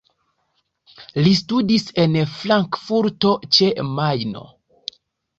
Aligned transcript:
Li 1.25 1.33
studis 1.39 1.83
en 2.03 2.15
Frankfurto 2.37 3.33
ĉe 3.57 3.69
Majno. 3.99 4.43